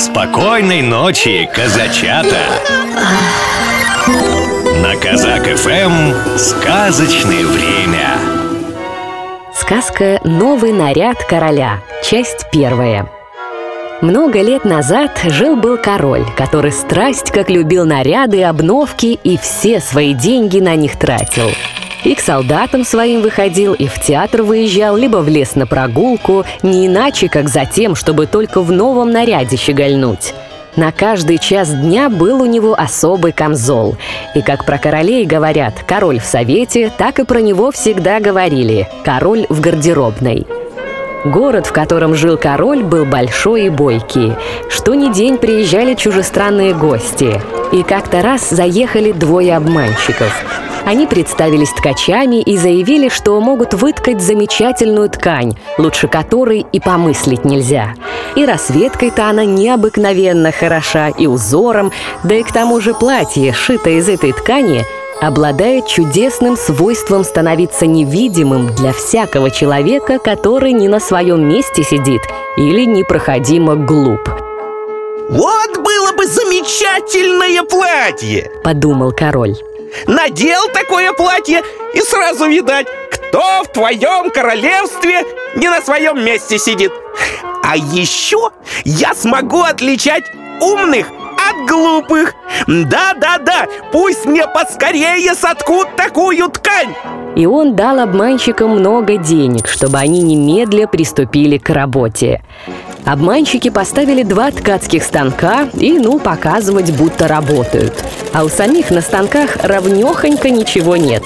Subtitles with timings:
[0.00, 2.38] Спокойной ночи, казачата!
[4.82, 8.08] На Казак ФМ сказочное время.
[9.54, 11.80] Сказка «Новый наряд короля».
[12.02, 13.10] Часть первая.
[14.00, 20.60] Много лет назад жил-был король, который страсть как любил наряды, обновки и все свои деньги
[20.60, 21.50] на них тратил.
[22.04, 26.86] И к солдатам своим выходил, и в театр выезжал, либо в лес на прогулку, не
[26.86, 30.34] иначе, как за тем, чтобы только в новом наряде щегольнуть.
[30.76, 33.96] На каждый час дня был у него особый камзол.
[34.34, 39.46] И как про королей говорят «король в совете», так и про него всегда говорили «король
[39.48, 40.46] в гардеробной».
[41.24, 44.32] Город, в котором жил король, был большой и бойкий.
[44.70, 47.42] Что ни день приезжали чужестранные гости.
[47.72, 50.32] И как-то раз заехали двое обманщиков.
[50.86, 57.94] Они представились ткачами и заявили, что могут выткать замечательную ткань, лучше которой и помыслить нельзя.
[58.36, 61.92] И расцветкой-то она необыкновенно хороша, и узором,
[62.24, 64.84] да и к тому же платье, шитое из этой ткани,
[65.20, 72.22] обладает чудесным свойством становиться невидимым для всякого человека, который не на своем месте сидит
[72.56, 74.28] или непроходимо глуп.
[75.28, 78.50] Вот было бы замечательное платье!
[78.64, 79.56] Подумал король.
[80.06, 81.62] Надел такое платье
[81.94, 85.24] и сразу видать, кто в твоем королевстве
[85.56, 86.92] не на своем месте сидит.
[87.62, 88.50] А еще
[88.84, 90.24] я смогу отличать
[90.60, 91.06] умных
[91.48, 92.34] от глупых.
[92.66, 96.94] Да-да-да, пусть мне поскорее соткут такую ткань.
[97.36, 102.42] И он дал обманщикам много денег, чтобы они немедля приступили к работе.
[103.04, 107.92] Обманщики поставили два ткацких станка и, ну, показывать, будто работают.
[108.32, 111.22] А у самих на станках равнёхонько ничего нет.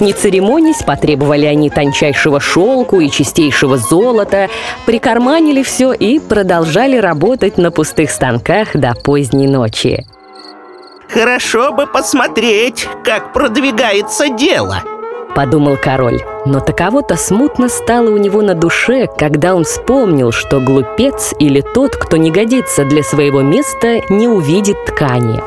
[0.00, 4.48] Не церемонясь, потребовали они тончайшего шелку и чистейшего золота,
[4.86, 10.06] прикарманили все и продолжали работать на пустых станках до поздней ночи.
[11.12, 14.82] Хорошо бы посмотреть, как продвигается дело.
[15.40, 16.20] Подумал король.
[16.44, 21.96] Но таково-то смутно стало у него на душе, когда он вспомнил, что глупец или тот,
[21.96, 25.40] кто не годится для своего места, не увидит ткани.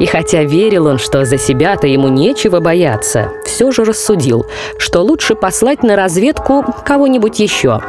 [0.00, 4.46] И хотя верил он, что за себя-то ему нечего бояться, все же рассудил,
[4.78, 7.80] что лучше послать на разведку кого-нибудь еще.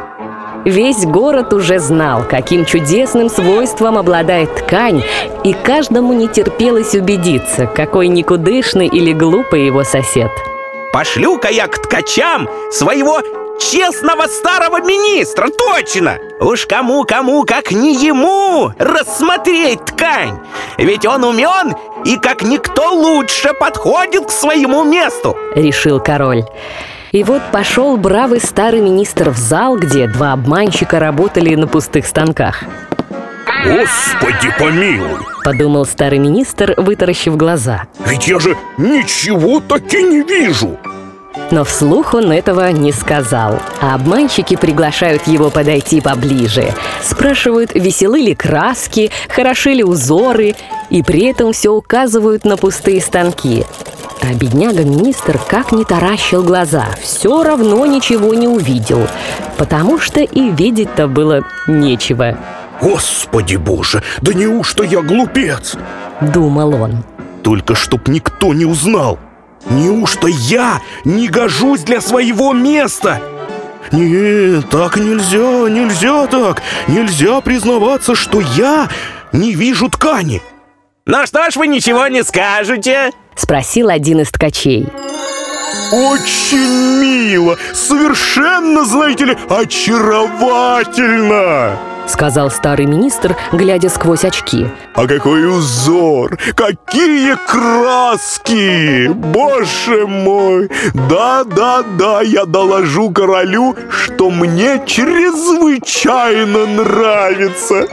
[0.64, 5.02] Весь город уже знал, каким чудесным свойством обладает ткань,
[5.42, 10.30] и каждому не терпелось убедиться, какой никудышный или глупый его сосед–
[10.92, 13.20] Пошлю-ка я к ткачам своего
[13.58, 16.18] честного старого министра, точно!
[16.40, 20.38] Уж кому-кому, как не ему, рассмотреть ткань!
[20.78, 26.44] Ведь он умен и как никто лучше подходит к своему месту!» Решил король.
[27.12, 32.64] И вот пошел бравый старый министр в зал, где два обманщика работали на пустых станках.
[33.64, 35.18] Господи помилуй!
[35.44, 37.84] Подумал старый министр, вытаращив глаза.
[38.06, 40.78] Ведь я же ничего таки не вижу!
[41.50, 43.58] Но вслух он этого не сказал.
[43.80, 46.74] А обманщики приглашают его подойти поближе.
[47.02, 50.54] Спрашивают, веселы ли краски, хороши ли узоры,
[50.90, 53.64] и при этом все указывают на пустые станки.
[54.20, 59.06] А бедняга-министр как не таращил глаза, все равно ничего не увидел,
[59.56, 62.36] потому что и видеть-то было нечего.
[62.80, 65.74] Господи боже, да неужто я глупец?
[66.20, 67.04] Думал он.
[67.42, 69.18] Только чтоб никто не узнал.
[69.70, 73.20] Неужто я не гожусь для своего места?
[73.90, 76.62] Нет, так нельзя, нельзя так.
[76.86, 78.88] Нельзя признаваться, что я
[79.32, 80.40] не вижу ткани.
[81.06, 83.10] Ну что ж вы ничего не скажете?
[83.34, 84.86] Спросил один из ткачей.
[85.92, 94.66] Очень мило, совершенно, знаете ли, очаровательно сказал старый министр, глядя сквозь очки.
[94.94, 96.38] А какой узор!
[96.54, 99.08] Какие краски!
[99.08, 100.70] Боже мой!
[100.94, 107.86] Да-да-да, я доложу королю, что мне чрезвычайно нравится.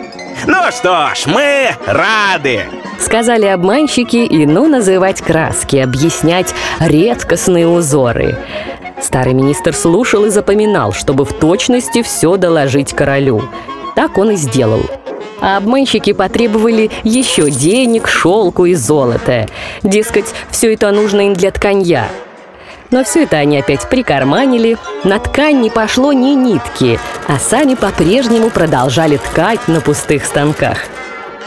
[0.48, 2.66] Ну что ж, мы рады
[3.00, 8.38] Сказали обманщики и ну называть краски, объяснять редкостные узоры
[9.02, 13.44] Старый министр слушал и запоминал, чтобы в точности все доложить королю
[13.96, 14.82] так он и сделал.
[15.42, 19.48] А обманщики потребовали еще денег, шелку и золота.
[19.84, 22.08] Дескать, все это нужно им для тканья.
[22.92, 28.50] Но все это они опять прикарманили, на ткань не пошло ни нитки, а сами по-прежнему
[28.50, 30.78] продолжали ткать на пустых станках.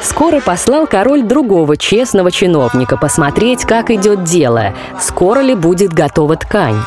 [0.02, 6.78] Скоро послал король другого честного чиновника посмотреть, как идет дело, скоро ли будет готова ткань.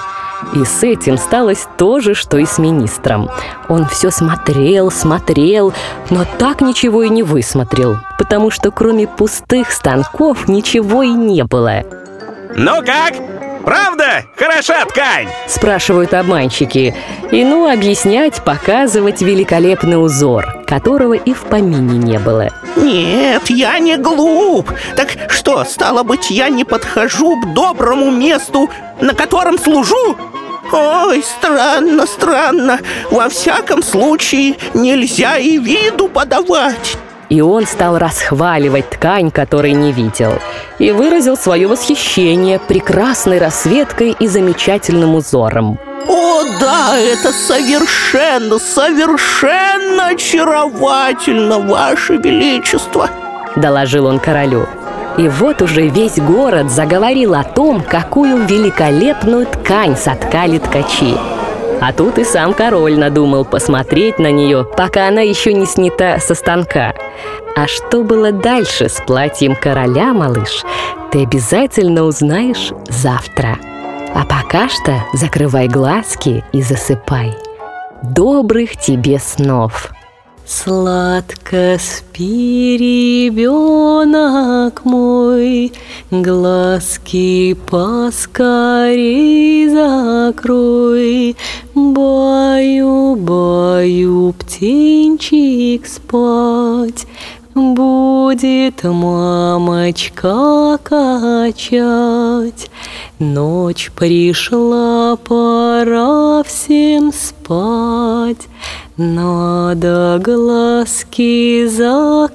[0.53, 3.29] И с этим сталось то же, что и с министром.
[3.69, 5.73] Он все смотрел, смотрел,
[6.09, 11.83] но так ничего и не высмотрел, потому что кроме пустых станков ничего и не было.
[12.55, 13.13] Ну как?
[13.63, 14.25] Правда?
[14.35, 15.27] Хороша ткань?
[15.47, 16.95] Спрашивают обманщики.
[17.31, 22.49] И ну объяснять, показывать великолепный узор, которого и в помине не было.
[22.75, 24.71] Нет, я не глуп.
[24.95, 30.17] Так что, стало быть, я не подхожу к доброму месту, на котором служу?
[30.71, 32.79] Ой, странно, странно.
[33.09, 36.97] Во всяком случае, нельзя и виду подавать.
[37.29, 40.33] И он стал расхваливать ткань, которой не видел,
[40.79, 45.79] и выразил свое восхищение прекрасной расцветкой и замечательным узором.
[46.07, 53.09] О, да, это совершенно, совершенно очаровательно, Ваше Величество!
[53.55, 54.67] Доложил он королю.
[55.17, 61.15] И вот уже весь город заговорил о том, какую великолепную ткань соткали ткачи.
[61.81, 66.35] А тут и сам король надумал посмотреть на нее, пока она еще не снята со
[66.35, 66.93] станка.
[67.55, 70.63] А что было дальше с платьем короля, малыш,
[71.11, 73.57] ты обязательно узнаешь завтра.
[74.13, 77.35] А пока что закрывай глазки и засыпай.
[78.03, 79.91] Добрых тебе снов!
[80.53, 82.75] Сладко спи,
[83.29, 85.71] ребенок мой,
[86.11, 91.37] Глазки поскорей закрой.
[91.73, 97.07] Баю, баю, птенчик спать,
[97.53, 102.71] Будет мамочка качать.
[103.19, 108.47] Ночь пришла, пора всем спать.
[108.95, 112.31] Надо глазки закрывать,